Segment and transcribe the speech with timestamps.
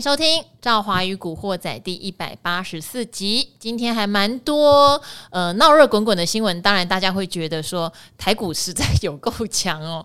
[0.00, 3.50] 收听《赵华与古惑仔》第一百八十四集。
[3.58, 5.00] 今天还蛮多
[5.30, 10.04] 呃闹热滚滚的新闻，当然大家会觉得说台股实在有够强哦，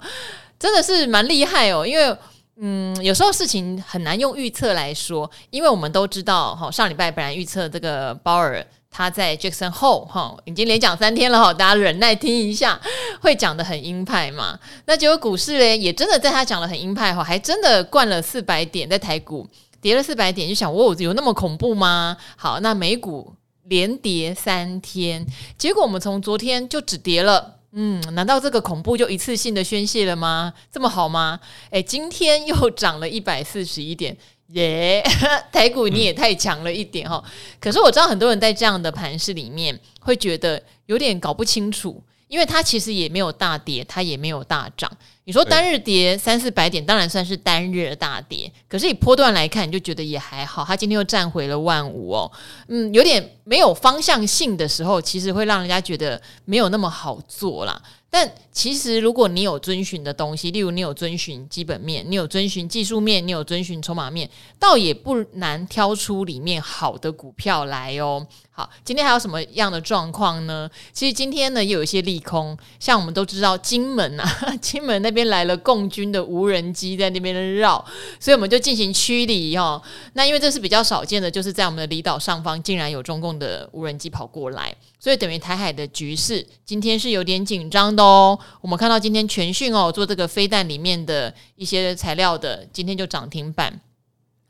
[0.58, 1.86] 真的是蛮厉害哦。
[1.86, 2.18] 因为
[2.56, 8.66] 嗯，有时候事情很难用预测来说，因为我们都知道哈，上礼拜本来预测这个鲍尔。
[8.96, 12.80] 他在 Jackson 后哈，已经连讲三天了哈，大家忍耐听一下，
[13.22, 14.60] 会讲得很鹰派嘛？
[14.86, 19.50] 那结果股市嘞，也真的在他讲得很鹰派哈，还真的灌了四百点，在台股
[19.84, 22.16] 跌了四百点，就想我有那么恐怖吗？
[22.38, 25.24] 好，那美股连跌三天，
[25.58, 30.54] 结果我们从昨天就只跌了，嗯，难道这个恐怖就一次性的宣泄了吗？
[30.72, 31.38] 这么好吗？
[31.72, 34.18] 诶，今天又涨了一百四十一点。
[34.50, 35.04] 耶
[35.52, 37.24] 台股你也太强了一点哈！
[37.60, 44.92] 可是我知道很多人在这样的盘势里面会觉得有点搞不清楚，因为它其实也没有大跌，它也没有大涨。
[45.26, 50.66] 你说单日跌三四百点，当然算是单日的大跌，可是以波段来看，你就觉得也还好。
[50.66, 52.32] 它今天又站回了万五哦，
[52.68, 57.82] 嗯，有点没有方向性的时候，其实会让人家觉得没有那么好做啦。
[58.10, 68.24] 但其实，如果你有遵循的东西，例如你有遵循基本面，你有遵循技术面，你有遵循筹码面，倒也不难挑出里面好的股票来哦。
[68.52, 70.70] 好，今天还有什么样的状况呢？
[70.92, 74.30] 其实今天呢，也有一些利空，像我们都知道金门啊，
[74.62, 77.84] 金门那边来了共军的无人机在那边绕，
[78.20, 79.82] 所以我们就进行驱离哦。
[80.14, 88.38] 那因为这是比较少见的，就是在我们的离岛上方竟然有中共的无人机跑过来，所以等于台海的局势今天是有点紧张的哦。
[88.60, 93.80] 我们看到今天全讯哦做这个飞弹里面的一些材料的，今天就涨停板。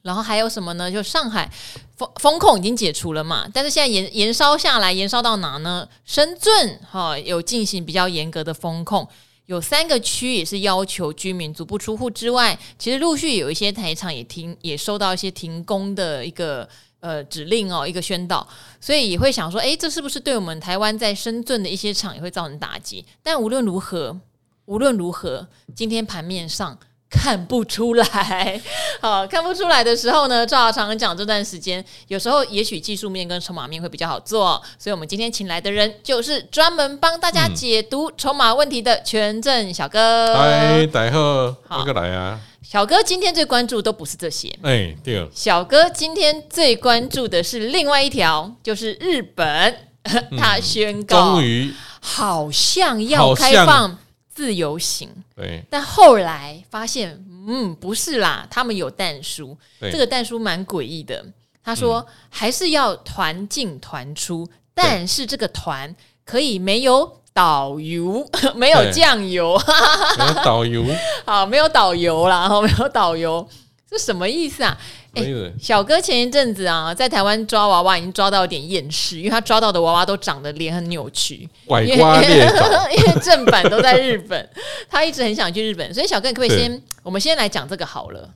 [0.04, 0.92] 然后还有什么呢？
[0.92, 1.50] 就上海
[1.96, 5.88] 封封控已经解除了嘛，但是现在延延烧下来，延烧到哪呢？
[6.04, 9.08] 深圳哈、有进行比较严格的封控，
[9.54, 16.68] 有三个区也是要求居民足不出户之外，其实陆续有一些台场也停，也收到一些停工的一个
[17.00, 18.46] 呃指令哦，一个宣导，
[18.82, 23.06] 所以也会想说，诶，这是不是对我们台湾在深圳的一些厂也会造成打击？
[23.22, 24.20] 但无论如何，
[24.66, 26.78] 无论如何，今天盘面上。
[27.14, 28.60] 看不出来，
[29.00, 40.36] 好，看不出来的时候呢，赵常常讲这段时间，有时候也许技术面跟筹码面会比较好做，所以我们今天请来的人就是专门帮大家解读筹码问题的权证小哥。
[40.36, 42.40] 嗨，大家好，好个来啊！
[42.62, 45.30] 小哥今天最关注都不是这些，哎，对。
[45.32, 49.78] 小哥今天最关注的是另外一条，就是日本，
[50.38, 54.00] 他宣告，终于好像要开放。
[54.34, 59.92] 自由行，对，但后来发现，嗯，不是啦，他们有蛋书，对。
[59.92, 61.24] 这个但书蛮诡异的。
[61.64, 65.96] 他说，嗯、还是要团进团出，但是这个团
[66.26, 69.58] 可以没有导游， 没有酱油，
[70.18, 70.84] 没有导游，
[71.26, 73.48] 好，没有导游啦， 没有导游，
[73.94, 74.76] 这什么意思啊？
[75.14, 82.66] 欸、小哥前一阵子啊，在台湾抓娃娃已经抓到有点厌世，因为他抓到的娃娃都长得脸很扭曲，拐瓜裂枣。
[82.90, 84.50] 因为正版都在日本，
[84.90, 88.28] 他一直很想去日本，所以小哥你可不可以先，我们先来讲这个好了。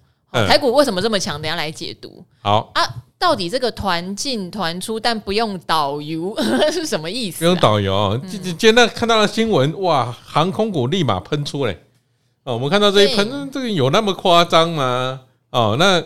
[0.48, 1.42] 台股为什么这么强？
[1.42, 2.24] 等下来解读。
[2.44, 6.38] 好啊，到底这个团进团出，但不用导游
[6.72, 7.40] 是什么意思、啊？
[7.40, 11.82] 不用导游，今今天看到了新闻，哇，航空股立马喷出嘞。
[12.44, 15.22] 哦，我们看到这一喷，对这个有那么夸张吗？
[15.58, 16.04] 哦，那。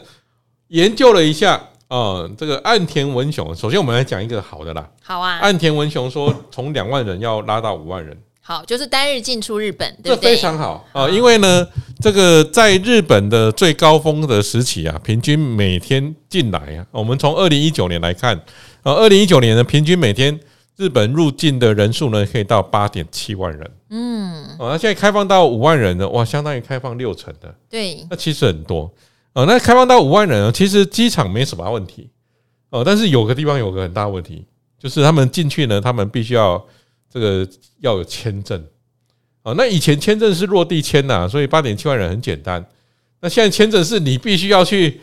[0.72, 4.90] 研究了一下，哦，这个岸田文雄，首先我们来讲一个好的啦。
[5.04, 8.18] 好啊，岸田文雄说，从两万人要拉到五万人。
[8.40, 10.30] 好，就是单日进出日本，对不对？
[10.32, 11.68] 这非常好啊，因为呢，
[12.00, 18.34] 这个在日本的最高峰的时期啊，平均每天进来啊，我们从二零一九年来看，
[18.84, 20.40] 啊，二零一九年呢，平均每天
[20.78, 23.72] 日本入境的人数呢，可以到八点七万人。
[23.90, 27.54] 嗯，哦，那现在开放到五万人呢，哇，相当于开放六成的。
[27.70, 28.90] 对，那其实很多。
[29.34, 32.10] 哦，那开放到五万人，其实机场没什么问题
[32.70, 34.46] 哦，但是有个地方有个很大问题，
[34.78, 36.62] 就是他们进去呢，他们必须要
[37.10, 37.48] 这个
[37.80, 38.62] 要有签证
[39.44, 39.54] 哦。
[39.58, 42.66] 那以前签证是落地签呐，所以八点七万人很简单。
[43.22, 45.00] 那现在签证是你必须要去，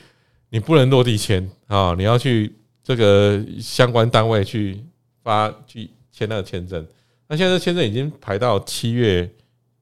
[0.50, 2.55] 你不能落地签啊，你要去
[2.85, 4.79] 这个相关单位去
[5.23, 6.87] 发去签那个签证。
[7.29, 9.26] 那现在签证已经排到七月，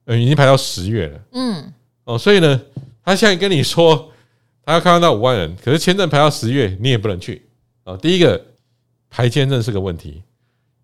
[0.05, 1.19] 呃，已经排到十月了。
[1.33, 1.73] 嗯，
[2.05, 2.61] 哦，所以呢，
[3.03, 4.09] 他现在跟你说。
[4.67, 7.41] 他要开放到五万人，可是签证排到十月，你也不能去
[7.85, 7.95] 啊。
[7.95, 8.47] 第一个
[9.09, 10.21] 排签证是个问题，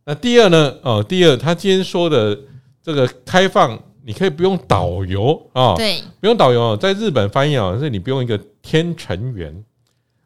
[0.06, 0.74] 那第二呢？
[0.84, 2.40] 哦，第二，他今天说的
[2.82, 9.54] 这个开放，你可以不用导游啊，对，不用导游，在日本翻译啊，是你不用一个天成员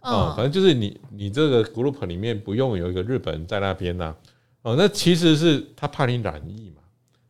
[0.02, 4.14] 啊，反正就是你你这个 group 里面不用有一个日本人在那边呐，
[4.62, 6.84] 哦，那其实是他怕你染疫嘛，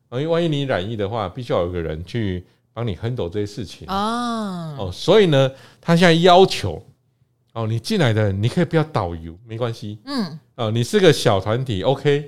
[0.10, 2.46] 啊，因为万一你染疫的话，必须要有一个人去。
[2.78, 3.88] 帮你 handle 这些事情。
[3.88, 5.52] 哦，哦，所以呢，
[5.82, 6.80] 他现在要求
[7.54, 9.98] 哦，你进来的你可以不要导游，没关系。
[10.06, 12.24] 嗯，哦，你是个小团体，OK，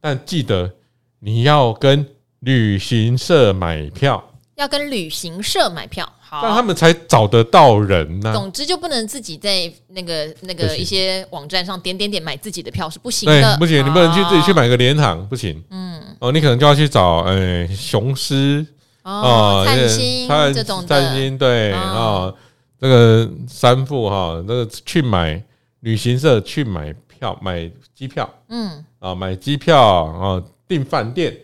[0.00, 0.72] 但记得
[1.18, 2.06] 你要跟
[2.38, 4.22] 旅行社买票，
[4.54, 8.32] 要跟旅行社买票，好，让他们才找得到人呢、啊。
[8.32, 15.60] 总之就不能自己在那个那个一些网站上点点点买自己的票是不行的，不行，你不能去自己去买个联航，不行。
[15.70, 18.64] 嗯，哦，你可能就要去找呃雄狮
[19.08, 22.32] 哦，灿星这种的，灿星对啊。
[22.80, 25.42] 这个三副哈，那个去买
[25.80, 28.84] 旅行社去买票买机票，嗯。
[29.00, 31.36] 啊买机票啊订饭店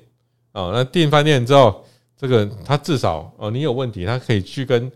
[0.52, 1.84] 啊，那订饭店之后，
[2.16, 4.90] 这个他至少哦你有问题，他可以去跟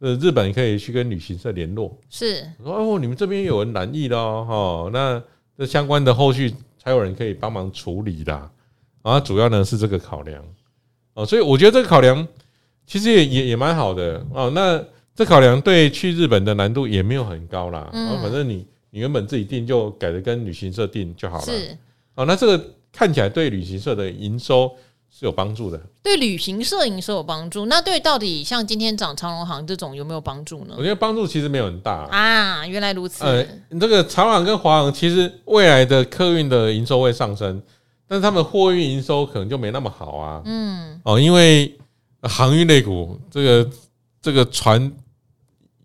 [0.00, 2.46] 呃日本可以去跟旅行社联络，是。
[2.62, 5.22] 说哦你们这边有人染疫了哦，那
[5.56, 8.50] 这相关的后续才有人可以帮忙处理的，
[9.02, 10.44] 啊主要呢是这个考量
[11.18, 12.26] 哦，所以我觉得这个考量
[12.86, 14.82] 其实也也也蛮好的哦那。
[15.18, 21.44] 这考量对去日本的难度也没有很高啦，嗯，反正你你原本自己定就改的跟旅行社订就好了。
[21.44, 21.76] 是，
[22.14, 24.70] 哦，那这个看起来对旅行社的营收
[25.10, 25.80] 是有帮助的。
[26.04, 30.76] 对旅行社营收有帮助，那对到底像今天涨长隆行这种有没有帮助呢？
[30.78, 32.64] 我觉得帮助其实没有很大啊。
[32.64, 33.24] 原来如此。
[33.24, 33.44] 呃，
[33.80, 37.60] 这个长荣航跟华航其实未来的客运的营收会上升，
[38.08, 40.42] 但是他们货运营收可能就没那么好啊。
[40.44, 41.78] 嗯，哦，因为
[42.22, 43.70] 航运类股这个
[44.20, 44.90] 这个船。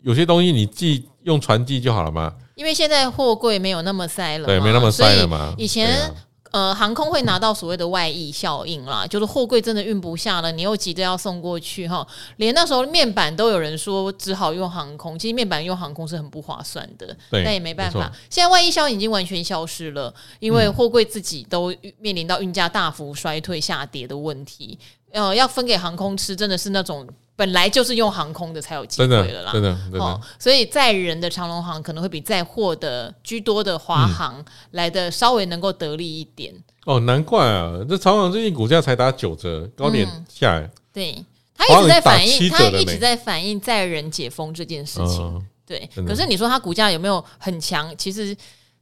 [0.01, 5.55] 有些东西你寄用船寄就好了嘛，因为现在货柜没有那么塞了，对，没那么塞了嘛。
[5.57, 6.13] 以前
[6.53, 12.07] 呃，航空会拿到所谓的外溢效应啦，就是货柜真的运不下了，你又急着要送过去哈，
[12.37, 18.11] 连那时候面板都有人说只好用航空，其实面板用航空是很不划算的，对，但也没办法。
[18.29, 24.77] 现在外溢效应已经完全消失了，因为货柜自己都面临到运价大幅衰退下跌的问题，
[25.11, 27.07] 呃，要分给航空吃，真的是那种。
[27.35, 36.53] 本来就是用航空的才有机会了啦，真的，真的，哦，所以载人的长龙航可能会比载货的居多的华航来的稍微能够得力一点。
[36.85, 40.69] 哦，难怪啊，这长荣航最近股价才打九折，高点下来。
[40.93, 41.25] 对，
[41.55, 45.47] 他一直在反映，他一直在反映载人解封这件事情。
[45.65, 47.91] 对，可是你说它股价有没有很强？
[47.97, 48.35] 其实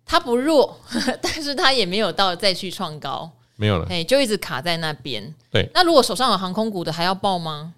[0.04, 0.78] 它不弱，
[1.22, 5.34] 但是它也没有到再去创高，没有了，哎，就一直卡在那边。
[5.52, 7.76] 对，那如果手上有航空股的，还要报吗？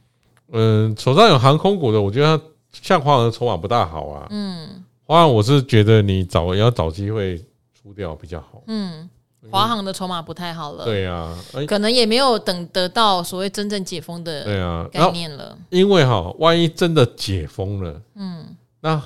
[0.53, 2.39] 嗯，手上有航空股的，我觉得
[2.71, 4.27] 像华航的筹码不大好啊。
[4.29, 7.37] 嗯，华航我是觉得你找要找机会
[7.73, 8.61] 出掉比较好。
[8.67, 9.09] 嗯，
[9.51, 10.85] 华航的筹码不太好了。
[10.85, 11.35] 对呀，
[11.67, 15.57] 可能也没有等得到所谓真正解封的对啊概念了。
[15.69, 19.01] 因为哈，万一真的解封了，嗯，那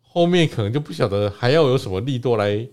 [0.00, 2.66] 后面可能就不晓得还要有什么力度来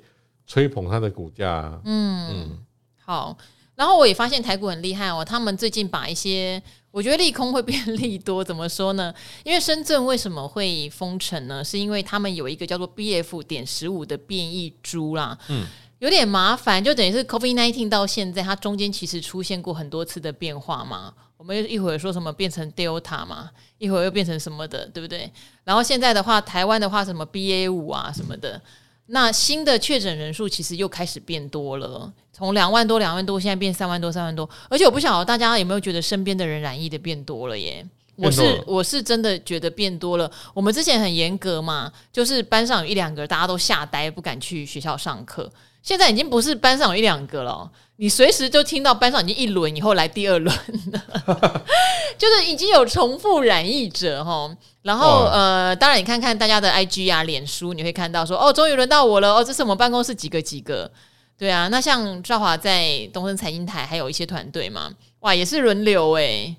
[0.45, 1.81] 吹捧它的股价。
[1.83, 2.59] 嗯嗯，
[3.03, 3.35] 好。
[3.75, 6.61] 然后我也发现台股很厉害哦，他们最近把一些
[6.91, 9.13] 我觉得利空会变利多，怎么说呢？
[9.45, 11.63] 因为深圳为什么会封城呢？
[11.63, 15.65] 是因为他们有一个叫做 BF 点十五的变异株啦，嗯，
[15.99, 21.13] 有点麻烦，就等于是 COVID nineteen 到现在，它中间其实出现过很多次的变化嘛。
[21.37, 25.31] 我们一会儿说什么变成 Delta 嘛，一会儿又变成什么的，对不对？
[25.63, 28.61] 然后现在的话，台湾的话什么 BA 五啊什么的。
[29.11, 34.47] 那新的确诊人数其实又开始变多了，从两万多、两万多，现在变三万多、三万多。
[34.69, 37.85] 而且我不晓得大家有没有觉得身边的人染疫的变多了耶？
[38.15, 40.29] 我是我是真的觉得变多了。
[40.53, 45.49] 我们之前很严格嘛，就是班上有一两个，大家都吓呆，不敢去学校上课。
[45.81, 50.55] 现在已经不是班上有一两个了，你随时就听到班上已经一轮以后来第二轮
[50.91, 51.63] 了，
[52.17, 54.49] 就是已经有重复染疫者哈。
[54.81, 60.89] 然后呃，当然你看看大家的 IG 啊、脸书，你会看到说哦，终于轮到我了哦，这是我们办公室几个几个，
[61.37, 61.67] 对啊。
[61.67, 66.55] 那像赵华在东森财经台还有一些团队嘛，哇，也是轮流哎，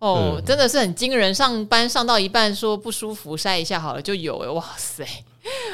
[0.00, 1.32] 哦，嗯、真的是很惊人。
[1.32, 5.06] 上班上到一半说不舒服，筛一下好了就有哎，哇塞，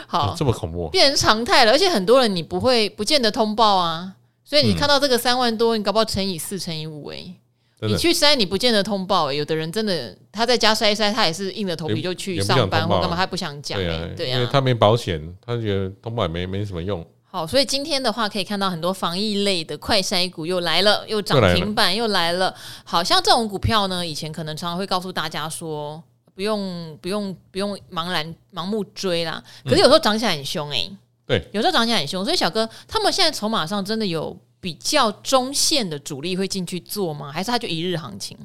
[0.07, 1.73] 好，这么恐怖，变成常态了。
[1.73, 4.13] 而且很多人你不会不见得通报啊，
[4.45, 7.35] 所以你看到这个三万多，你搞不好乘以四乘以五哎。
[7.81, 9.35] 你去筛，你不见得通报、欸。
[9.35, 13.85] 有的人真的他在家筛一筛，他也是硬着头皮就去上班或干嘛，他不想讲、欸。
[13.85, 17.07] 对啊，对啊，因为他没保险，他觉得通报也没没什么用。
[17.37, 22.55] 好，所以今天的话可以看到很多防疫类的快筛股又来了，又涨停板又来了。
[22.83, 26.03] 好像这种股票呢，以前可能常常会告诉大家说，
[26.35, 29.43] 不用不用不用茫然盲目追啦。
[29.65, 32.25] 可是有时候涨起来很凶哎、欸，对，有时候涨起来很凶。
[32.25, 34.35] 所以小哥他们现在筹码上真的有。
[34.59, 37.31] 比较中线的主力会进去做吗？
[37.31, 38.37] 还是他就一日行情？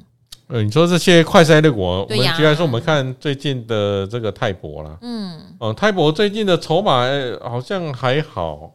[0.46, 7.08] 呃，你说这些快筛的股，我们居然说我们看最近的这个泰博啦，嗯，哦，泰博最近的筹码
[7.40, 8.70] 好像还好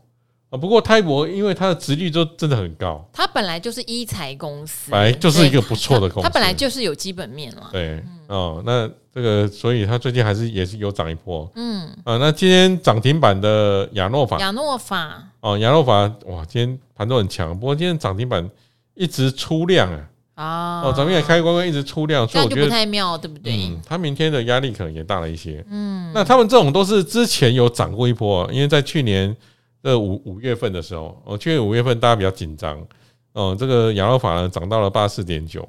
[0.49, 7.67] 啊，不过泰博因为它的值率就真的很高，它本来就是一财公司，本来就是一个不错的公司，它本来就是有基本面了。
[7.73, 18.49] 对，哦，那这个所以它最近还是也是有涨一波，嗯啊，那今天涨停板的亚诺法，亚诺法哦，亚诺法哇，今天盘都很强，不过今天涨停板
[18.93, 23.53] 一直出量啊，啊，哦，咱们也开关关一直出量，所以我觉得不太妙，对不对？
[23.53, 29.35] 嗯，它明天的压力可能也大了一些，嗯，那他们这种都是之前有涨过一波，因为在去年。
[29.83, 32.85] 这五五月份的时候，哦，去年五月份大家比较紧张，
[33.31, 35.67] 哦，这个亚诺法呢涨到了八四点九，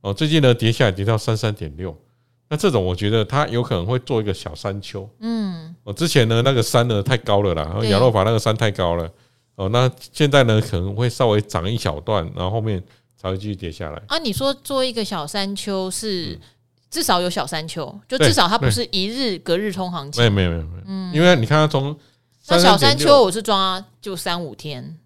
[0.00, 1.96] 哦，最近呢跌下来跌到三三点六，
[2.48, 9.08] 那这种我觉得它有可能会做一个小山丘，嗯，哦，之前呢那个山呢太高了啦，然后亚诺法那个山太高了，
[9.54, 12.82] 哦，那现在呢可能会稍微涨一小段，然后后面
[13.16, 14.02] 才会继续跌下来。
[14.08, 16.36] 啊，你说做一个小山丘是
[16.90, 21.94] 至少有小山丘，就至少它不是一日隔日冲行情，没有没有没有，嗯，因为你看它从。
[22.48, 24.96] 那小山丘我是抓就三五天，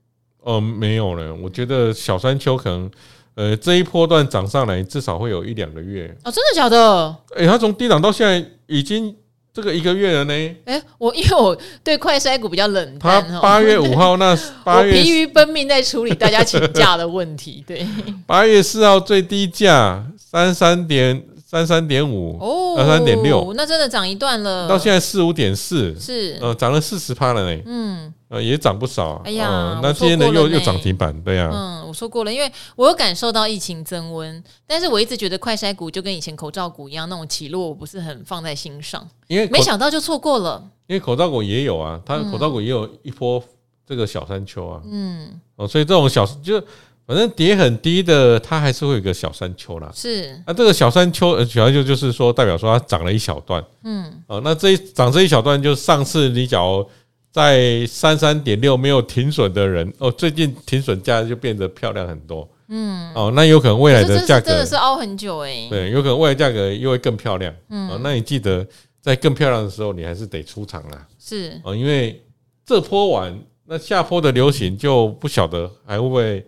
[0.42, 1.34] 呃，没有了。
[1.34, 2.90] 我觉得小山丘可能，
[3.34, 6.16] 呃，这一波段涨上来至少会有一两个月。
[6.24, 7.14] 哦，真的假的？
[7.36, 9.14] 哎、欸，它从低档到现在已经
[9.52, 10.32] 这个一个月了呢。
[10.64, 17.62] 哎、欸，我因为我对快筛股比较冷淡，它八月五号那 八月疲于奔命在处理大家请假的问题。
[17.66, 17.86] 对，
[18.26, 21.22] 八月四号最低价三三点。
[21.48, 24.68] 三三点五哦，三三点六，那真的涨一段了。
[24.68, 27.62] 到现在四五点四，是呃涨了四十趴了呢。
[27.64, 29.22] 嗯，呃也涨不少。
[29.24, 31.48] 哎呀，那今天呢又又涨停板，对呀。
[31.52, 39.08] 嗯，我说过了，因为我有感受到疫情增温，但是我一直觉得快筛股就跟以前口罩股一样，那种起落我不是很放在心上。
[39.28, 40.60] 因为没想到就错过了。
[40.88, 43.40] 因为口罩股也有啊，它口罩股也有一波
[43.86, 44.80] 这个小山丘啊。
[44.90, 46.60] 嗯，哦，所以这种小就。
[47.06, 49.88] 反正跌很低的，它还是会有一个小山丘啦。
[49.94, 53.64] 是，那、啊、这个小山丘，小山丘就是说，代表说它涨了一小段。
[53.84, 56.84] 嗯，哦，那这一涨这一小段，就上次你假如
[57.30, 62.48] 在三三点六没有停损的人，哦，最近停损价就变得漂亮很多。
[62.70, 65.68] 嗯，哦，那有可能未来的价格真的是凹很久哎、欸。
[65.70, 67.54] 对，有可能未来价格又会更漂亮。
[67.70, 68.66] 嗯，哦，那你记得
[69.00, 71.06] 在更漂亮的时候，你还是得出场啦。
[71.20, 72.20] 是，哦，因为
[72.64, 76.44] 这波完，那下坡的流行就不晓得还会不会。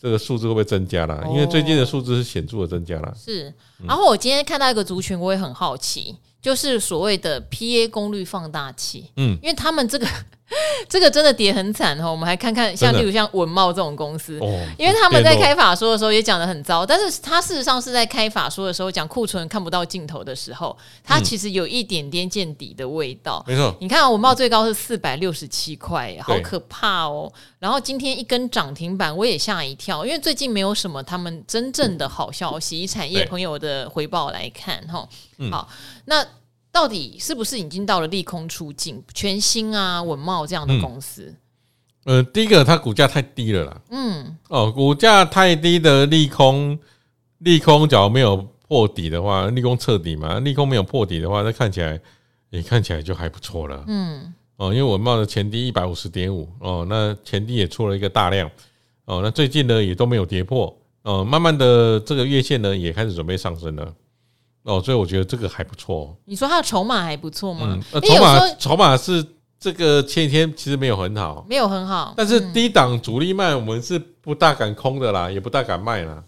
[0.00, 1.24] 这个数字会不会增加了？
[1.28, 3.14] 因为最近的数字是显著的增加了。
[3.16, 3.52] 是，
[3.86, 9.10] 然后我今天看到一个族群，我也很好奇，就是所谓的 PA 功率放大器。
[9.16, 10.06] 嗯，因为他们这个。
[10.88, 14.40] 这个真的跌很惨哈，我们还看看像例如像文茂这种公司，
[14.78, 23.44] 因为他们在开法说的时候也讲的很糟，但是他事实上是在开法说的时候讲库存看不到尽头的时候，它其实有一点点见底的味道。
[23.46, 27.30] 没错，你看文茂最高是四百六十七块，好可怕哦。
[27.58, 35.06] 然后今天一根涨停板，我也吓一跳，因为最近没有什么他们真正的好消息，以产业朋友的回报来看哈。
[35.50, 35.68] 好，
[36.06, 36.26] 那。
[36.78, 39.02] 到底是不是已经到了利空出尽？
[39.12, 41.34] 全新啊，稳茂这样的公司，
[42.04, 46.78] 嗯，呃，第一个它股价太低了啦，嗯，哦，股价太低的利空，
[47.38, 48.36] 利空假如没有
[48.68, 52.00] 破底的话，利空彻底嘛，利空没有破底的话，那看起来
[52.50, 58.48] 也看起来就还不错了，嗯，哦，因为稳茂的前低一百五十点五，哦，那前低也出了一个大量，
[59.04, 63.92] 哦，那最近呢也都没有跌破，哦，慢慢的这个月线呢也开始准备上升了。
[64.68, 66.14] 哦，所以我觉得这个还不错。
[66.26, 67.80] 你说它的筹码还不错吗？
[67.92, 69.24] 嗯，筹码筹码是
[69.58, 72.12] 这个前几天其实没有很好，没有很好。
[72.14, 76.22] 但是低档主力卖，我们是不大敢空的啦，也不大敢卖啦，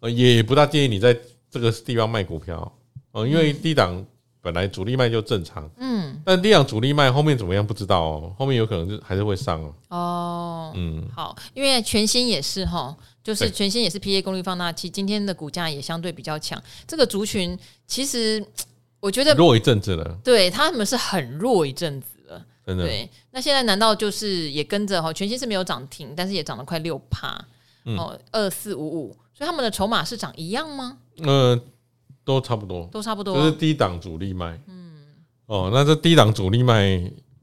[0.00, 1.16] 呃，也不大建议你在
[1.50, 2.70] 这个地方卖股票
[3.12, 4.04] 哦，因为低档
[4.42, 9.74] 本来主力卖就正常，嗯，但低档主力卖后面怎么样不知道哦，后面有可能就还是会上哦。
[9.88, 12.94] 哦，嗯，好，因为全新也是哈。
[13.22, 16.62] 就是全新也是 PA 功率放大器，今天的股价也相对比较强。
[16.86, 18.44] 这个族群其实
[18.98, 22.84] 我觉得弱一阵子了，对他们是很弱一阵子了，真的。
[22.84, 25.12] 对，那现在难道就是也跟着哈？
[25.12, 27.28] 全新是没有涨停，但是也涨了快六趴
[27.96, 30.98] 哦，二四五五，所以他们的筹码是涨一样吗？
[31.22, 31.60] 呃，
[32.24, 34.58] 都差不多，都差不多，就是低档主力卖。
[34.66, 35.02] 嗯，
[35.46, 36.98] 哦，那这低档主力卖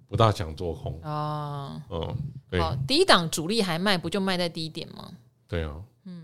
[0.08, 1.82] 不大想做空哦。
[1.90, 2.18] 哦，
[2.50, 5.12] 对，低档主力还卖，不就卖在低点吗？
[5.48, 6.24] 对哦，嗯。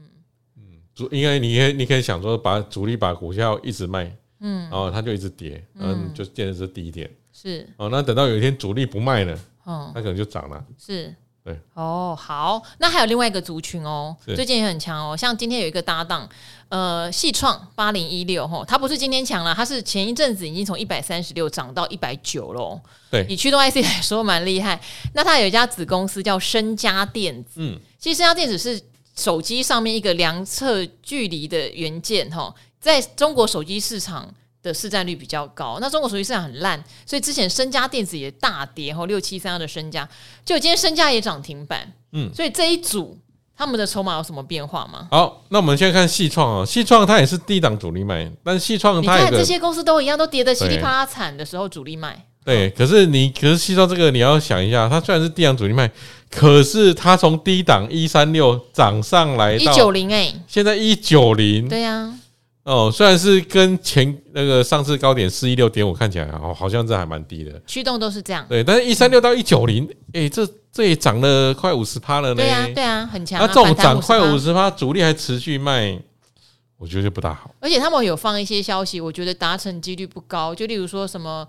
[0.58, 0.64] 嗯，
[0.94, 7.68] 主因为你可以你可以想说，把主力把股票一直卖，嗯，然后它就一直跌，嗯，就见的是低点，是。
[7.78, 11.14] 哦，那等到有一天主力不卖了，哦，它可能就涨了，是，
[11.44, 16.30] 对，哦，好，那还有另外一个族群哦，最近也很强哦，像今天有一个搭档，
[16.70, 24.80] 呃，矽创八零一六哈，它不是今天强了，它是前一阵子已经从一百三十六涨到一百九了，对，以驱动 IC 来说蛮厉害。
[25.14, 28.80] 那它有一家子公司叫深家电子，嗯，其实深家电子是。
[29.16, 35.78] 手机上面一个量测距离的元件，哈，在中国手机市场的市占率比较高。
[35.80, 40.08] 那中国手机市场很烂，所以之前身家电子也大跌，哈六七三二的身家，
[40.44, 41.94] 就今天身家也涨停板。
[42.12, 43.18] 嗯，所以这一组
[43.56, 45.08] 他们的筹码有什么变化吗？
[45.12, 52.26] 好，那我们先看细创啊，细创它也是低档主力卖，但是矽创它你看这些公司都一样，都跌得稀里啪啦惨的时候主力卖。
[52.46, 55.90] 对，可是你可是矽创这个你要想一下，它虽然是低档主力卖，
[56.30, 62.20] 可是它从低档一三六涨上来到一九零哎，现在一九零，对呀、啊，
[62.64, 75.98] 哦，虽然是跟前那个上次高点四一六点五看起来哦，好像这还蛮低的，驱动都是这样，对，但是一三六到一九零，哎，这这也涨了快五十趴了呢，对啊，对啊，很强、啊，那这种涨快五十趴，主力还持续卖，
[76.78, 81.48] 我觉得就不大好，而且他们有放一些消息，我觉得达成几率不高，就例如说什么。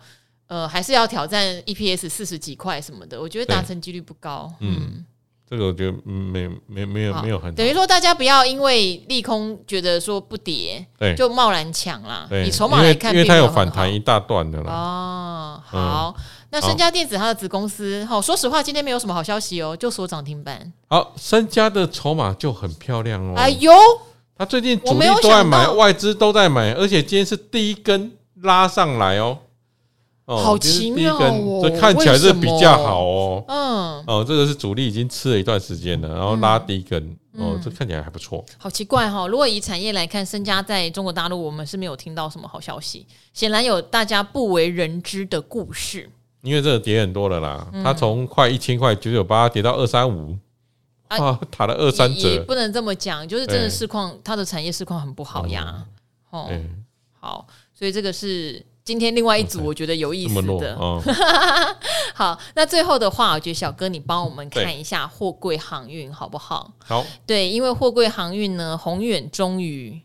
[0.55, 4.49] 呃，还是要挑战 EPS 四十几块什么的，我觉得达成几率不高。
[4.61, 5.05] 嗯，嗯，
[5.51, 12.29] 这个我觉得没没没有没有很等于说，大家不要因为利空觉得说不跌，对，就贸然抢啦。
[12.31, 14.73] 你筹码来看，因为它有反弹一大段的啦。
[14.73, 20.73] 哦，好，嗯、那身家电子它的子公司，好，说实话，今天没有什么好消息哦，就锁涨停板。
[20.87, 23.35] 好，身家的筹码就很漂亮哦。
[23.37, 23.73] 哎呦，
[24.39, 29.39] 他最近主力都在买，外资都在买，而且今天是第一根拉上来哦。
[30.27, 31.61] 哦、好奇妙哦！
[31.63, 33.45] 这看起来是比较好哦。
[33.47, 36.99] 嗯，哦，这个是主力已经吃了一段时间了，然后拉低一根，
[37.35, 38.43] 嗯、哦，这看起来还不错。
[38.57, 39.29] 好奇怪哈、哦！
[39.29, 43.07] 如果以产业来看，身家在中国大陆，我们是没有听到什么好消息。
[43.35, 46.09] 显然有大家不为人知的故事。
[46.41, 50.35] 因为这个跌很多了啦，嗯、它从快一千块九九八跌到二三五，
[51.09, 52.31] 啊，打了二三折。
[52.31, 55.85] 也不能这么讲，就是真的市况，它的产业市况很不好呀。
[56.31, 56.49] 哦，
[57.21, 58.65] 好，所以这个是。
[58.85, 61.03] 今天另外一组我觉得有意思的，哦、
[62.13, 66.71] 好，那最后的话，我觉得小哥你帮我们看一下货柜航运好不好？
[66.85, 69.99] 好，对，因为货柜航运呢，宏远终于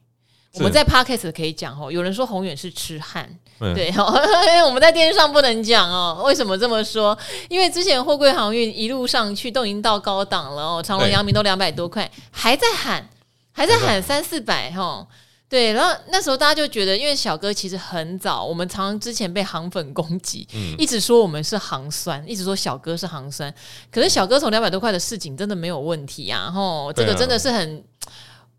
[0.53, 3.91] 我们在 Podcast 可以讲哦，有人说宏远是痴汉，嗯、对，
[4.65, 6.23] 我们在电视上不能讲哦。
[6.25, 7.17] 为什么这么说？
[7.49, 13.09] 因为之前货柜航运一路上去都已经到高档了哦，长荣、阳明都两百多块，还在喊，
[13.51, 15.05] 还在喊三四百哈。
[15.49, 23.51] 对，然后那时候大家就觉得，因为小哥其实很早，我们常常之前被行粉攻击，嗯、一直说我们是行酸，一直说小哥是行酸。
[23.91, 27.83] 可是小哥从两百多块的市井真的没有问题啊，吼，这个真的是很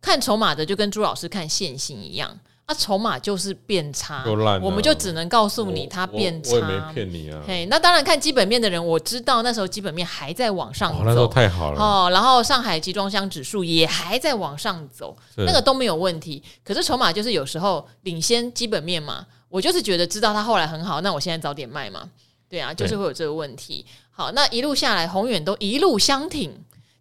[0.02, 2.36] 看筹码的，就跟朱老师看线性一样。
[2.70, 4.22] 它筹码就是变差，
[4.62, 6.52] 我们就只能告诉你它变差。
[6.52, 7.42] 我也没骗你啊。
[7.44, 12.08] 嘿，那当然看基本面的人，我知道那时候基本面还在往上走，那时候太好了哦。
[12.12, 16.40] 然后上海集装箱指数也还在往上走，那个都没有问题。
[16.62, 22.08] 可是筹码就是有时候领先基本面嘛，我就是觉得知道它后来很好，那我现在早点卖嘛。
[22.48, 23.84] 对啊，就是会有这个问题。
[24.12, 26.52] 好，那一路下来，宏远都一路相挺，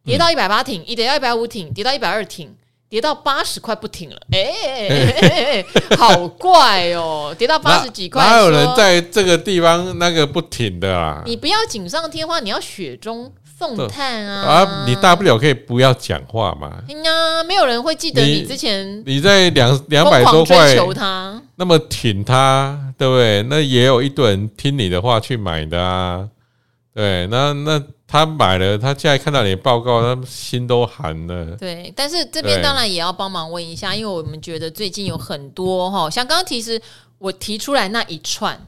[0.04, 2.56] 跌到一百八挺，一跌到一百五挺，跌到一百二挺。
[2.90, 4.40] 跌到八十块不停了， 哎、
[4.90, 7.36] 欸，好怪哦！
[7.38, 11.22] 跌到八十几块，哪有人在这个地方那个不停的啊？
[11.26, 14.42] 你不要锦上添花，你要雪中送炭啊！
[14.42, 16.80] 啊，你大不了可以不要讲话嘛。
[16.90, 20.76] 哎呀，没有人会记得你之前你，你在两两百多块
[21.58, 23.44] 那么挺他，对不对？
[23.44, 26.28] 那也有一堆人听你的话去买的啊。
[27.00, 27.84] 对，那那。
[28.12, 31.56] 他买了，他现在看到你报告，他心都寒了。
[31.58, 36.82] 对，但是这边当然也要帮忙问一下，因为我们觉得最近有很多哈，像刚刚其实
[37.20, 38.60] 我提出来那一串，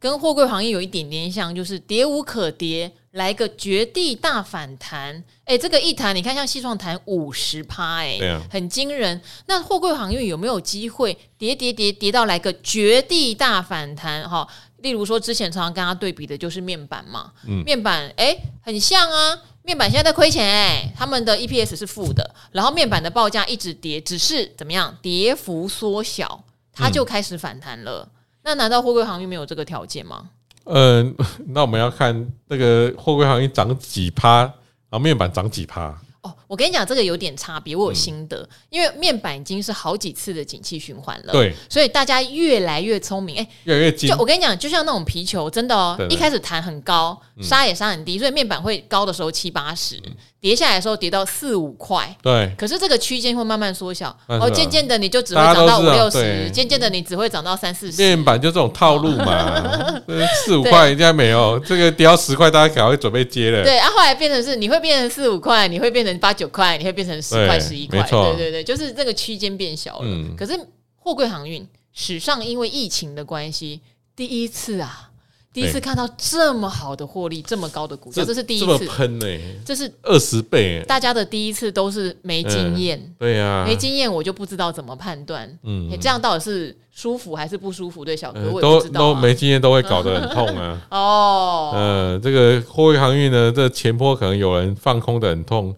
[0.00, 5.22] 跟货柜行业有一点点像，就是跌无可跌，来个绝地大反弹。
[5.44, 8.18] 哎，这个一弹，你看像矽创弹五十趴，哎，
[8.50, 9.20] 很惊人。
[9.46, 14.28] 那货柜行业有没有机会跌跌跌跌到来个绝地大反弹？
[14.28, 14.48] 哈。
[14.78, 19.38] 例如说，之前常常跟他对比的就是面板嘛，嗯、面板哎、欸，很像啊。
[19.62, 28.00] 面板现在在亏钱哎、欸，他们的 EPS 是负的，然后面板的报价一直跌，只是怎么样，跌幅缩小，它就开始反弹了。
[28.02, 28.10] 嗯、
[28.44, 30.30] 那难道货柜航运没有这个条件吗？
[30.64, 35.94] 嗯、呃， 那我们要看那个货柜航运涨几趴，然后面板涨几趴。
[36.22, 44.08] 哦，我跟你讲，这个有点差别，我有心得，嗯、因为面板已经是好几次的景气循环了，对，所以大家越来越聪明，哎、欸，越来越精。
[44.08, 49.96] 就我跟你讲，就像那种皮球，真的哦，一开始弹很高，杀也杀很低，嗯、所以面板会高的时候七八十。
[50.04, 58.00] 嗯跌下来的时候跌到四五块，对，可是这个区间会慢慢缩小，哦，渐渐的你就只会涨到五六十，渐渐的你只会涨到三四十。
[58.00, 60.00] 面板就这种套路嘛，
[60.46, 63.64] 四五块应该没有，这个跌到十块，大家赶快准备接了。
[63.64, 70.08] 对，啊，后来变成是你会变成四五块，你会变成八九块，你会变成十块十一块，对对对，就是这个区间变小了。
[70.36, 70.52] 可是
[70.96, 73.80] 货柜航运史上因为疫情的关系，
[74.14, 75.04] 第一次啊。
[75.50, 78.86] 第一次看到这么好的获利，这么高的股价，这是第一次。
[78.86, 79.26] 喷呢？
[79.64, 80.84] 这是二十倍。
[80.86, 85.58] 大家的第一次都是没经验，对呀，没经验我就不知道怎么判断。
[85.64, 88.04] 嗯，这样到底是舒服还是不舒服？
[88.04, 88.60] 对小哥，我。
[88.60, 90.86] 都都没经验都会搞得很痛啊。
[90.90, 95.74] 哦，嗯，这个货柜航运呢，这前坡可能有人放空的很痛，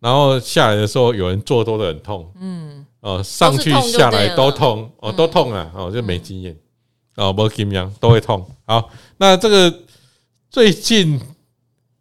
[0.00, 2.32] 然后下来的时候有人做多的很痛。
[2.40, 6.56] 嗯，哦，上去下来都痛，哦，都痛啊，哦，就没经验。
[7.16, 8.48] 哦，没经验都会痛。
[8.64, 9.82] 好，那这个
[10.48, 11.20] 最近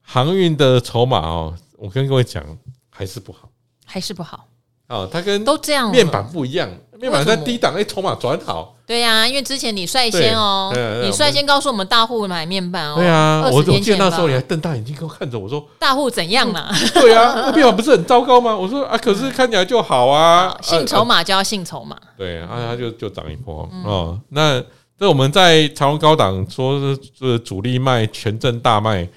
[0.01, 2.43] 航运的筹码哦，我跟各位讲，
[2.89, 3.49] 还是不好，
[3.83, 4.47] 还是不好。
[4.89, 8.75] 哦，它跟都这样，面板不一样，面板在低档，哎，筹码转好。
[8.85, 10.71] 对呀，因为之前你率先哦，
[11.03, 12.95] 你率先告诉我们大户买面板哦。
[12.95, 16.69] 对啊，我我记得那时候你还瞪大眼睛给我看着，我说大户怎样呢？
[16.93, 18.55] 对啊， 面板不是很糟糕吗？
[18.55, 20.55] 我说啊，可是看起来就好啊。
[20.61, 21.97] 信筹码就要信筹码。
[22.17, 24.63] 对啊，它就就涨一波哦，那。
[24.99, 29.07] 这我们在长隆高档说是主力卖全证大卖，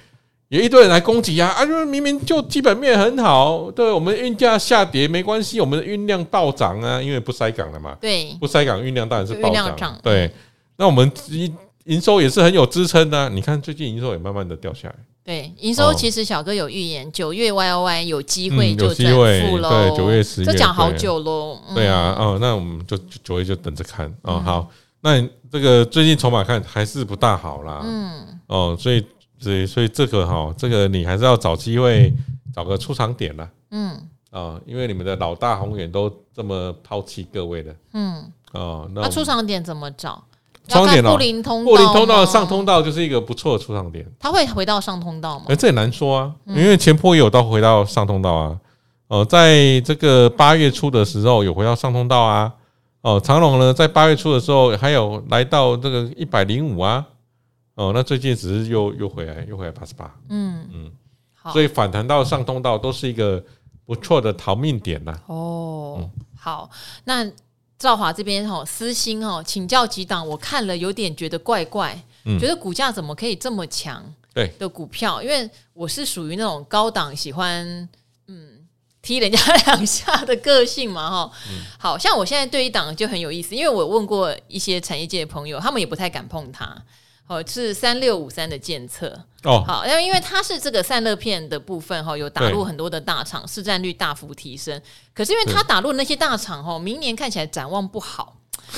[0.51, 1.47] 有一堆人来攻击啊！
[1.47, 7.95] 啊，就是明明就基本面很好，对我们运价下跌没关系，我们的运量暴涨啊，因为不塞港了嘛。
[8.01, 9.97] 对，不塞港运量当然是暴涨。
[10.03, 10.29] 对，
[10.75, 13.29] 那我们营营收也是很有支撑的。
[13.29, 14.95] 你看最近营收也慢慢的掉下来。
[15.23, 19.69] 对，营收其实小哥有预言，九月 Y O Y 有机会就转负喽。
[19.69, 21.61] 对，九月十月，这讲好久喽。
[21.73, 24.41] 对啊，哦，那我们就九月就等着看啊。
[24.41, 24.69] 好。
[25.03, 25.19] 那
[25.51, 29.03] 这个最近筹码看还是不大好啦，嗯，哦，所以
[29.41, 32.13] 所以所以这个哈，这个你还是要找机会
[32.53, 33.99] 找个出场点啦，嗯，
[34.29, 40.23] 啊，因为你们的老大宏远都这么抛弃各位的，嗯，哦，那出场点怎么找？
[40.67, 45.45] 出场点布林通布林通道上通道就是一个不错的出场点，他会回到上通道吗？
[45.49, 48.57] 哎，这也难说啊，因为前坡也有到回到上通道啊，
[49.07, 52.53] 哦，在这个八月初的时候有回到上通道啊。
[53.03, 57.03] 哦，长龙呢，在八月初的时候还有来到这个一百零五啊，
[57.75, 60.91] 哦，那最近只是又又回来，又回来八十八，嗯嗯，
[61.33, 63.43] 好，所以反弹到上通道都是一个
[63.85, 65.17] 不错的逃命点呐。
[65.27, 66.69] 哦，嗯、好，
[67.05, 67.29] 那
[67.77, 74.03] 赵华这边哈私心哦，请教几档，我看了有点觉得怪怪，嗯、觉得股价怎么可以这么强？
[74.33, 77.89] 对的股票，因为我是属于那种高档喜欢
[78.27, 78.57] 嗯。
[79.03, 81.31] 踢人家两下的个性嘛，哈，
[81.79, 86.79] 好像我现在对一档就很有意思，因为我问过一些产业界的朋友，他们也不太敢碰它。
[87.27, 89.07] 哦，是三六五三的监测
[89.43, 94.79] 哦，好，因为因为它是这个散热片的部分哈，有打入很多的大厂，市占率大幅提升。
[95.13, 98.35] 可是因为它打入那些大厂哈，明年看起来展望不好，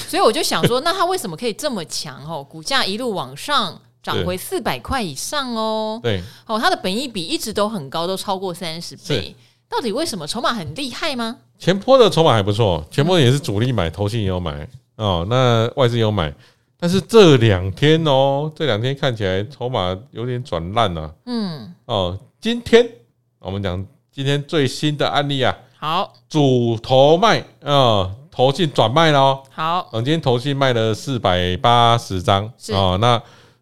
[0.08, 2.24] 所以我就想说， 那它为什么可以这么强？
[2.26, 6.00] 哦，股价一路往上涨回四百块以上哦。
[6.04, 9.36] 对，哦，它的本益比一直都很高，都超过三十倍。
[9.68, 11.38] 到底为什么筹码很厉害吗？
[11.58, 16.32] 前坡的筹码还不错，前坡也是主力买，投信也有买哦，那外资也有买，
[16.84, 21.16] 但是这两天哦，这两天看起来筹码有点转烂了。
[21.26, 22.86] 嗯，哦，今天
[23.40, 29.44] 我们讲今天最新的案例啊，好，主投卖啊，投信转卖了哦。
[29.50, 32.52] 好，嗯，今天投信卖了四百八十张。
[32.74, 33.22] 哦，那。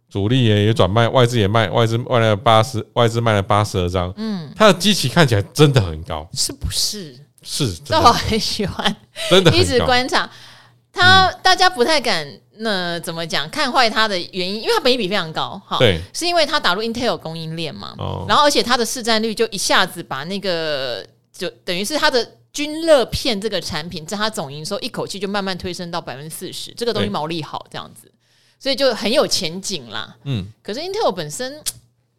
[0.09, 4.11] 主力也也转卖，外资也卖，外资卖了八十，外资卖了八十二张。
[4.17, 7.15] 嗯，它的基期看起来真的很高，是不是？
[7.43, 8.93] 是，这我很喜欢，
[9.29, 10.29] 真的一直观察
[10.91, 11.27] 它。
[11.27, 12.27] 嗯、大家不太敢，
[12.57, 13.49] 那怎么讲？
[13.49, 17.93] 看坏它的原因，因为它本益比非常高，哈，对，是因为它打入 Intel 供应链嘛。
[17.97, 28.11] 哦，然后而且它的市占率就一下子把那个，就等于是它的均热片这个产品，在它总营收一口气就慢慢推升到百分之四十，这个东西毛利好，这样子。
[28.59, 30.15] 所以就很有前景啦。
[30.25, 31.59] 嗯，可是 Intel 本身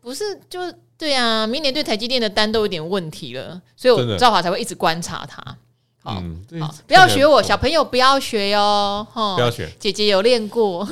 [0.01, 0.61] 不是就
[0.99, 5.57] 对啊，明年对台积电的单都有点问题了，所以我赵华才会一直观察它。
[6.03, 6.15] 好，
[6.61, 9.07] 好，不要学我，小朋友不要学哟。
[9.15, 10.87] 不要学，姐姐有练过。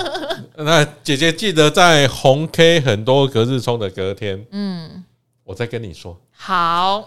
[0.56, 5.04] 那姐姐记得在红 K 很多隔日冲的隔天，嗯，
[5.44, 6.18] 我再跟你说。
[6.36, 7.06] 好，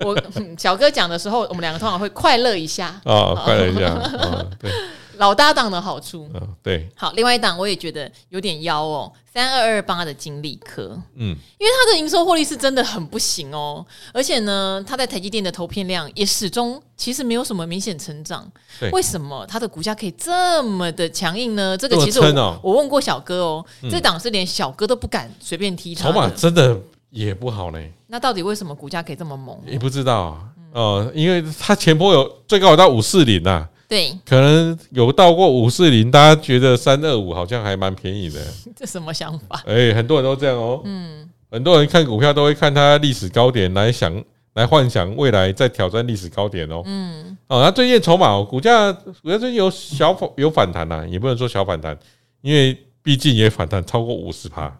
[0.00, 0.18] 我
[0.58, 2.98] 小哥讲的时候，我们两个通常会快乐一下。
[3.04, 4.44] 哦，快乐一下啊。
[4.58, 4.70] 对。
[5.18, 18.50] 老搭档的好处，嗯，对，好，另外一档我也觉得有点妖哦，三二二八的金利科，嗯，因为它的营收获利是真的很不行哦，而且呢，它在台积电的投片量也始终其实没有什么明显成长，
[18.80, 21.76] 对，为什么它的股价可以这么的强硬呢？
[21.76, 26.78] 这个其实我、哦、我问过小哥哦，嗯、这档是连小哥都不敢随便踢它，筹码真的
[27.10, 27.78] 也不好呢。
[28.08, 29.56] 那到底为什么股价可以这么猛？
[29.66, 30.40] 也不知道啊，
[30.72, 33.68] 哦、因为它前波有最高有到五四零呐。
[33.94, 38.40] 对，可能有到过五四零，大家觉得三二五好像还蛮便宜的，
[38.74, 39.62] 这什么想法？
[39.66, 40.80] 哎、欸，很多人都这样哦。
[40.84, 44.12] 嗯，很多人看股票都会看它历史高点来想，
[44.54, 46.82] 来幻想未来再挑战历史高点哦。
[46.86, 51.96] 嗯，哦，那最近筹码股价股价最近有小反有反弹呐、啊，也不能说小反弹，
[52.40, 54.76] 因为毕竟也反弹超过五十趴，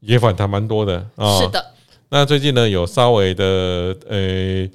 [0.00, 1.40] 也反弹蛮多的啊。
[1.40, 1.64] 是的。
[2.10, 4.68] 那最近呢，有稍微的呃，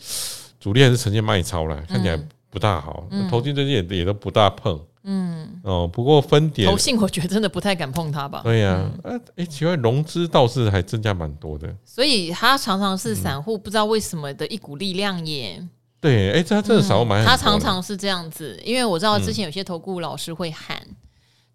[0.60, 2.20] 主力还是呈现卖超了，看起来
[2.52, 3.08] 不大好。
[3.30, 4.80] 投信最近也也都不大碰。
[5.04, 5.60] 嗯。
[5.64, 8.42] 哦，不过分点，投信我觉得真的不太敢碰它吧。
[8.44, 8.92] 对呀。
[9.04, 11.74] 哎哎，奇怪，融资倒是还增加蛮多的。
[11.84, 15.66] 所以它常常是散户不知道为什么的一股力量耶。
[16.00, 17.24] 对，哎，它真的少买。
[17.24, 20.78] 它常常是这样子，因为我知道之前有些投顾老师会喊。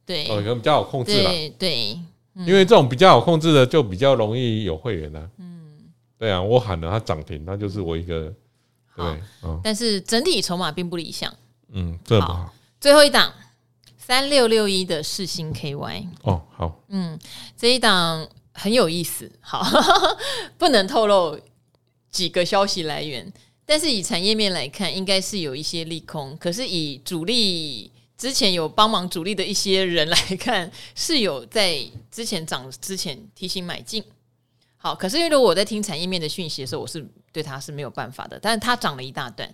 [0.07, 0.25] 对。
[0.29, 1.31] 哦，可能比较好控制了。
[1.31, 1.99] 对对。
[2.47, 5.31] 因为这种比较好控制的，就比较容易有会员呢。
[5.39, 5.69] 嗯。
[6.19, 8.33] 对啊，我喊了它涨停，那就是我一个
[8.97, 9.23] 对。
[9.63, 11.33] 但是整体筹码并不理想。
[11.73, 12.53] 嗯，这不好。
[12.81, 13.33] 最后一档
[13.99, 16.07] 三六六一的世星 KY。
[16.23, 16.81] 哦，好。
[16.89, 17.19] 嗯，
[17.57, 19.31] 这一档很有意思。
[19.41, 19.65] 好，
[20.57, 21.39] 不能透露
[22.11, 23.31] 几个消息来源，
[23.65, 26.37] 但是以产业面来看，应该是有一些利空。
[26.39, 31.79] 可是以主力之前有帮忙主力的一些人来看，是有在
[32.11, 34.03] 之前涨之前提醒买进。
[34.77, 37.05] 好，可是因为如果我在听产业面的讯息的时候，我是
[37.37, 38.38] 对他是没有办法的。
[38.40, 39.46] 但是它涨了一大段，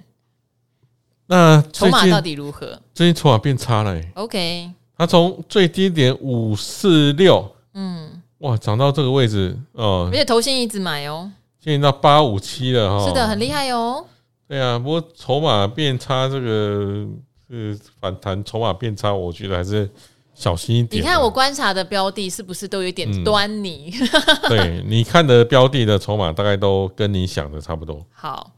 [1.27, 2.81] 那筹码到底如何？
[2.95, 4.01] 最近筹码变差了。
[4.15, 14.07] OK，它从最低点五四六，嗯，哇，涨到这个位置哦，而且头先一直买哦，现在到八五七了哈，是的，很厉害哦。
[14.47, 17.09] 对啊，不过筹码变差，这个
[17.51, 19.91] 是反弹，筹码变差，我觉得还是。
[20.35, 21.03] 小心一点。
[21.03, 23.93] 你看我观察的标的是不是都有点端倪？
[24.01, 28.05] 嗯、 对，你看的标的的筹码大概都跟你想的差不多。
[28.13, 28.51] 好，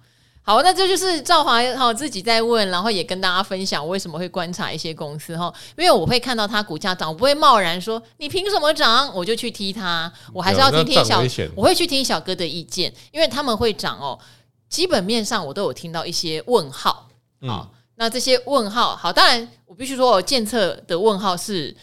[0.43, 11.23] 好，那这就是赵华哈自己在问，然后也跟大家分享我为什么会观察一些公司哈，因为我会看到它股价涨，我不会贸然说你凭什么涨，我就去踢它，我还是要听听小，
[11.55, 14.19] 我会去听小哥的意见，因为他们会涨哦。
[14.69, 17.09] 基本面上我都有听到一些问号，
[17.43, 17.49] 啊。
[17.49, 21.75] 嗯那这些问号，好，当然我必须说，建策的问号是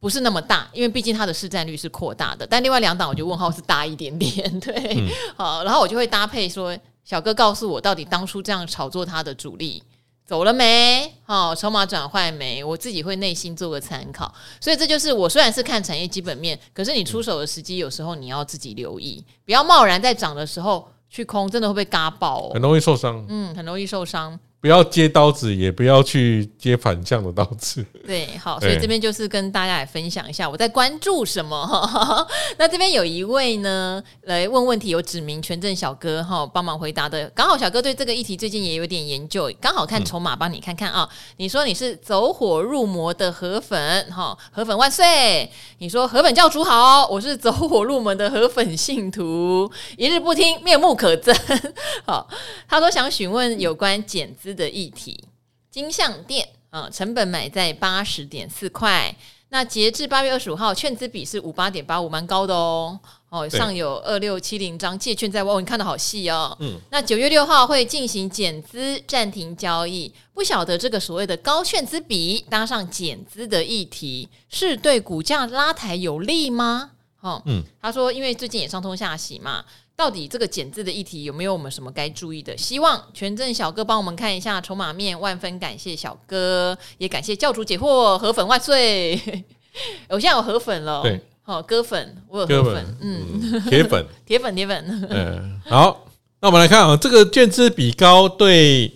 [0.00, 0.68] 不是那么大？
[0.72, 2.46] 因为毕竟它的市占率是扩大的。
[2.46, 9.82] 但另外两档，我觉得问号是大一点点， 对，嗯、好，然后我就会搭配说，小哥告诉我，到底当初这样炒作它的主力
[10.26, 11.12] 走了没？
[11.24, 12.64] 好，筹码转换没？
[12.64, 14.32] 我自己会内心做个参考。
[14.60, 23.24] 所以这就是我虽然是看产业基本面，可是你出手的时机，有时候你要自己留意，不要贸然在涨的时候去空，真的会被嘎爆哦，很容易受伤。
[23.28, 24.38] 嗯，很容易受伤。
[24.60, 27.82] 不要接刀子，也不要去接反向的刀子。
[28.06, 31.66] 对，好，所以这边就是跟大家来分享一下我在关注什么。
[32.58, 37.26] 那这边有一位呢来问问题，有指名权证小哥哈帮忙回答的。
[37.30, 41.08] 刚好小哥对这个议题最近也有点研究，刚好看筹码帮你看看啊。
[41.38, 45.50] 你说你是走火入魔的河粉哈，河粉万岁！
[45.78, 51.34] 你说河粉教主好，我是走火入魔的河粉信徒，一日不听面目可憎。
[52.04, 52.28] 好，
[52.68, 54.49] 他说想询问有关减资。
[54.54, 55.24] 的议题，
[55.70, 59.14] 金像店啊，成本买在八十点四块，
[59.48, 62.98] 那截至八月二十五号，券资比是五八点八五，蛮高的哦。
[63.28, 66.56] 哦，上有二六七零张借券在外，你看的好细哦。
[66.58, 76.90] 嗯，那九月六号会进行减资暂停交易，不晓得这个所谓的高券资比搭上减资的议题，是对股价拉抬有利吗？
[77.20, 79.64] 哦，嗯，他说因为最近也上通下洗嘛。
[80.00, 82.56] 到底这个减资的议题有没有我们什么该注意的？
[82.56, 89.20] 希望权证小哥帮我们看一下筹码面，万分感谢小哥，也感谢教主解惑，河粉万岁！
[90.08, 96.06] 我现在有河粉了，对，好哥粉，我有河粉，粉嗯， 铁粉，铁粉，铁粉， 嗯，好，
[96.40, 98.90] 那我们来看啊，这个券资比高对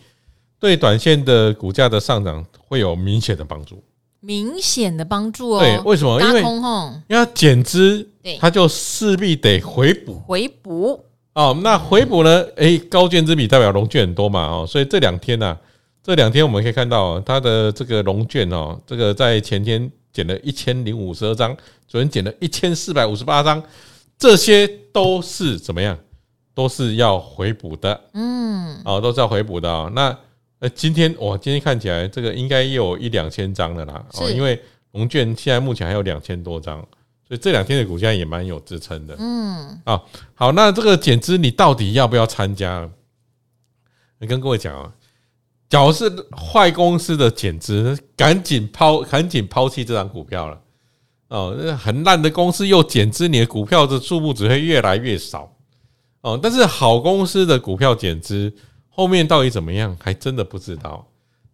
[0.59, 3.85] 对短线的股价的上涨会有明显的帮助。
[4.25, 6.21] 明显的帮助哦，对，为什么？
[6.21, 6.43] 因为
[7.09, 8.09] 因为减资，
[8.41, 11.57] 它就势必得回补，回补哦。
[11.63, 12.45] 那回补呢？
[12.57, 15.57] 哎，高券之比代表融券很多嘛，哦，所以这两天呢，
[16.03, 21.57] 这两天我们可以看到它的这个融券哦，这个在前天减了一千零五十二张，
[21.87, 23.63] 昨天减了一千四百五十八张，
[24.19, 25.99] 这些都是怎么样？
[26.57, 29.91] 都是要回补的，嗯，哦，都是要回补的哦。
[29.93, 30.17] 那
[30.71, 34.05] 今天哇，今天看起来这个应该又有一两千张的啦。
[34.15, 34.59] 哦，因为
[34.93, 36.81] 龙卷现在目前还有两千多张，
[37.27, 39.15] 所以这两天的股价也蛮有支撑的。
[39.19, 40.01] 嗯，啊，
[40.35, 42.89] 好，那这个减资你到底要不要参加？
[44.19, 44.93] 你跟各位讲啊，
[45.69, 50.61] 假如是坏公司的减资，赶紧抛，赶紧抛弃这张股票了。
[51.29, 55.53] 哦，那很烂的公司又减资，你的股票的数目只会越来越少。
[56.21, 58.51] 哦，但是好公司的股票减资。
[58.95, 61.05] 后面到底怎么样，还真的不知道。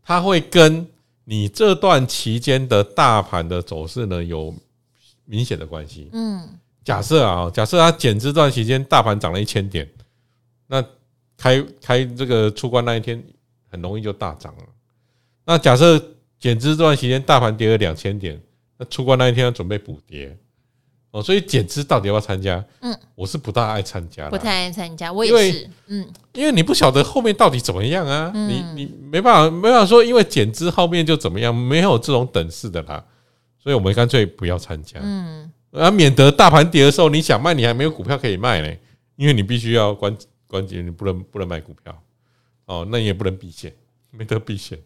[0.03, 0.87] 它会跟
[1.24, 4.55] 你这段期间的大盘的走势呢有
[5.24, 6.11] 明显的关系。
[6.12, 6.46] 嗯，
[6.85, 9.88] 假设啊，假设它减资这段期间大盘涨了一千点，
[10.66, 10.85] 那
[11.38, 13.22] 开开这个出关那一天
[13.70, 14.64] 很容易就大涨了。
[15.46, 15.98] 那假设
[16.38, 18.38] 减资这段期间大盘跌了两千点，
[18.76, 20.37] 那出关那一天要准备补跌
[21.12, 22.64] 哦，所以减资到底要不要参加？
[22.81, 33.05] 嗯，我是不大爱参加的，不太爱参加，我也是，嗯，因为你不晓得后面到底怎么样啊，嗯、你你没办法没办法说，因为减资后面就怎么样，没有这种等式的啦，
[33.59, 38.73] 所以我们干脆不要参加，嗯，啊，免得大盘跌的时候你想卖，你还没有股票可以卖呢，
[39.16, 42.03] 因为你必须要关关节，你不能不能卖股票，
[42.66, 43.73] 哦，那你也不能避险，
[44.11, 44.79] 没得避险。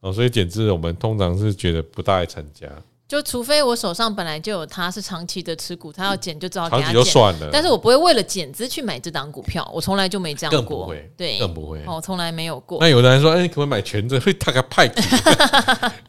[0.00, 2.66] 哦，所以减资我们通常是觉得不大爱参加，
[3.12, 7.50] 就除非我手上本来就有它是长期的持股，它要减就只好减就算了。
[7.52, 12.78] 但是我不会为了减资去买这档股票，我从来就没这样过，更不会，对，更不会，哦，从来没有过。
[12.80, 14.18] 那有的人说，哎、欸，你可不可以买权证？
[14.18, 15.02] 会大概派给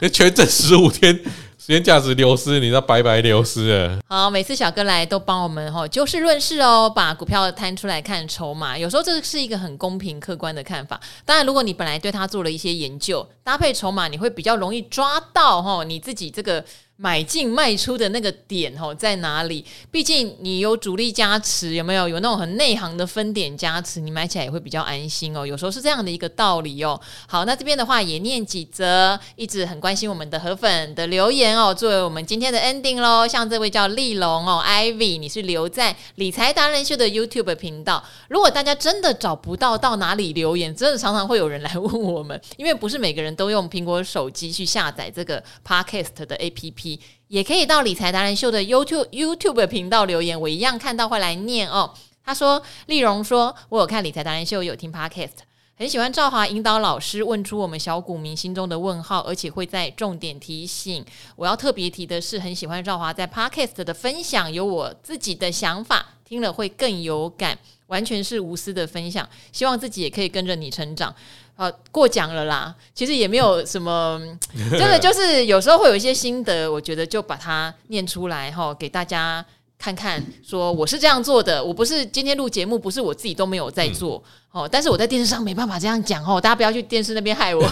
[0.00, 1.20] 你，权证十五天。
[1.56, 3.98] 时间价值流失，你知道白白流失了。
[4.06, 8.76] 好，每次小哥来都帮我们哈就事论事哦，把股票摊出来看筹码。
[8.76, 11.00] 有时候这是一个很公平客观的看法。
[11.24, 16.62] 当然，如果你本来对他做了一些研究，搭配筹码，你会比较容易抓到哈你自己这个。
[16.96, 19.64] 买进卖出的那个点吼在哪里？
[19.90, 23.98] 毕竟你有主力加持，有没有有那种很内行的分点加持？
[24.00, 25.44] 你买起来也会比较安心哦。
[25.44, 26.98] 有时候是这样的一个道理哦。
[27.26, 33.26] 好，那这边的话也念几则一直很关心我们的河粉的留言哦，作为我们今天的 ending 喽。
[33.26, 38.04] 像这位叫丽龙哦，Ivy，你是留在理财达人秀的 YouTube 频道。
[38.28, 46.83] 如果大家真的找不到到哪里留言，真的常常会有人来问我们，因为不是每个人都用苹果手机去下载这个 Podcast 的 APP。
[47.28, 51.92] 也可以到理财达人秀的 YouTube YouTube 频道留言，我一样看到会来念哦。
[52.24, 55.44] 他说：“丽蓉说，我有看理财达人秀，有听 Podcast，
[55.76, 61.04] 很喜欢赵华引导老师问出我们小股民心中的问号，而且会在重点提醒。
[61.36, 67.58] 我要特别提的是，很喜欢赵华在 Podcast 的分享，有我自己的想法，听了会更有感，
[67.94, 69.24] 完全是无私的分享。
[69.52, 71.14] 希望自己也可以跟着你成长。”
[71.56, 72.74] 呃，过奖了啦。
[72.92, 74.20] 其实也没有什么，
[74.72, 79.44] 真的就是有时候会有一些心得，我觉得就把它念出来哈，给大家
[79.78, 80.20] 看看。
[80.42, 84.68] 说我是这样做的，我不是今天录节目，不是我自己都没有在做哦。
[84.68, 87.64] 但是我在电视上没办法这样讲哦，大家不要去电视那边害我。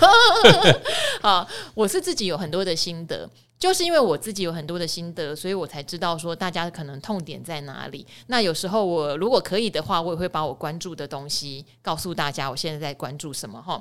[1.20, 3.28] 好，我是自己有很多的心得。
[3.62, 8.05] 就是因为我自己有很多的心得，所以我才知道说大家可能痛点在哪里。
[8.27, 13.81] 那有时候我如果可以的话，我也会把我关注的东西告诉大家，我现在在关注什么哈。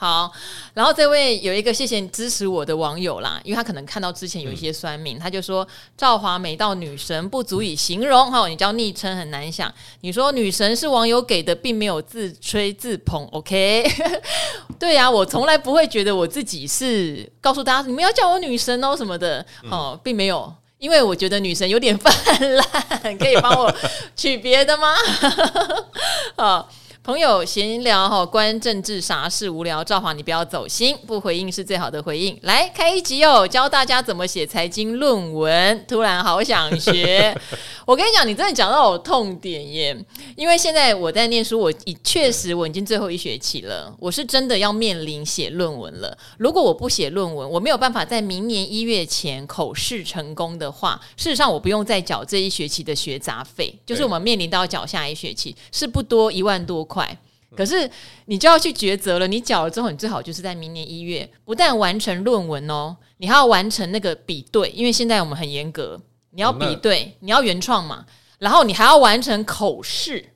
[0.00, 0.32] 好，
[0.72, 9.70] 然后这位有一个谢谢支持我的网友啦，因为他可能看到之前有一些酸民，他就说赵华美到女神不足以形容哈，你叫昵称很难想。
[10.00, 13.84] 你说女神是网友给的，并没有自吹自捧，OK？
[14.80, 22.10] 对呀、啊，我从来不会觉得我自己是告诉大家你们要叫我女神哦什么的哦，并没有，因为我觉得女神有点 泛
[22.56, 23.70] 滥，可以帮我
[24.16, 24.94] 取别的吗？
[26.38, 26.70] 好。
[27.10, 29.82] 朋友闲聊哈，关政治啥事无聊？
[29.82, 32.38] 赵华，你不要走心，不回应是最好的回应。
[32.42, 35.84] 来开一集哦，教大家怎么写财经论文。
[35.88, 37.36] 突然好想学，
[37.86, 40.04] 我跟你讲，你真的讲到我痛点耶。
[40.36, 46.16] 因为现在我在念书，我已确实我已经最后一学期了，我是真的要面临写论文了。
[46.38, 56.80] 如果我不写论文，我没有办法在明年一月前口试成功的话，事实上我不用再缴这一学期的学杂费，就是我们面临到缴下一学期是不多一万多。
[56.90, 57.16] 块，
[57.54, 57.88] 可是
[58.24, 59.28] 你就要去抉择了。
[59.28, 68.04] 你缴了之后，你最好就是在明年一月，不但完成论文哦，你还要完成那个比对，因为现在我们很严格，你要比对，你要原创嘛，
[68.38, 70.32] 然后你还要完成口试。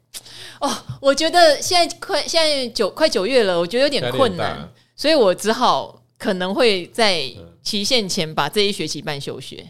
[0.60, 7.24] 哦，我觉得现在快现在九快九月了，我觉得有点困难，所以我只好可能会在
[7.62, 9.66] 期限前把这一学期办休学。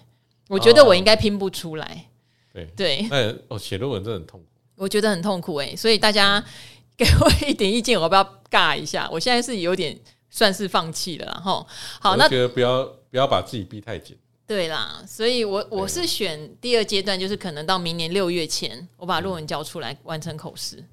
[0.49, 2.07] 我觉得我应该拼不出来。
[2.53, 6.45] 对对，那哦写论文真的很痛苦，我觉得很痛苦诶，所以大家。
[6.97, 9.09] 给我一点意见，我要不要尬一下？
[9.11, 9.99] 我现在是有点
[10.31, 11.67] 算是放弃了，然后
[12.01, 14.17] 好，那觉得不要不要把自己逼太紧。
[14.47, 20.85] 对啦，所以我我是选第二阶段，就是可能到明年六月前，我把论文交出来完成口试。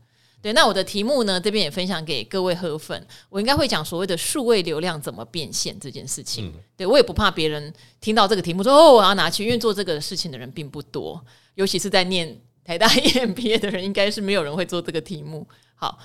[0.42, 6.52] 对，那我的题目呢，这边也分享给各位河粉，我应该会讲所谓的数位流量怎么变现这件事情。
[6.76, 11.24] 对，我也不怕别人听到这个题目说哦，我要拿去，因为做这个事情的人并不多，
[11.56, 15.46] 尤其是在念台大 EMBA 的人，应该是没有人会做这个题目。
[15.76, 16.00] 好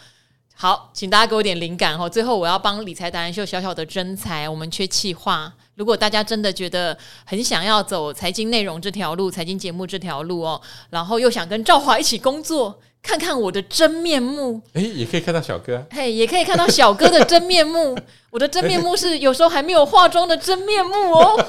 [0.59, 2.09] 好，请大家给我点灵感哦。
[2.09, 5.53] 最后，我要帮理财达人秀小小的征才，我们缺企划。
[5.75, 14.61] 如果大家真的觉得很想要走财经内容这条路，财经节目这条路哦，然后又想跟赵华一起工作，看看我的真面目。
[14.73, 17.97] 哎，也可以看到小哥，嘿，也可以看到小哥的真面目。
[18.29, 21.43] 我的真面目是有时候还没有化妆的真面目哦。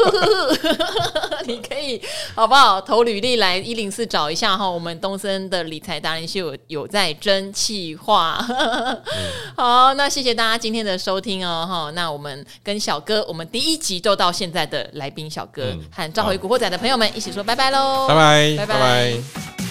[1.45, 2.01] 你可以
[2.33, 2.79] 好不好？
[2.79, 4.69] 投履历来一零四找一下哈。
[4.69, 8.35] 我们东森的理财达人秀有有在真气化。
[9.57, 11.91] 好，那谢谢大家今天的收听哦哈。
[11.91, 19.66] 那我们跟小哥，我们第一集就到现在的来宾小哥和召回古惑仔的朋友们一起说拜拜喽，拜拜，拜拜。